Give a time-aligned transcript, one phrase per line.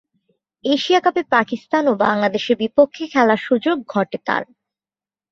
[0.65, 4.43] Asia কাপে পাকিস্তান ও বাংলাদেশের বিপক্ষে খেলার সুযোগ ঘটে তার।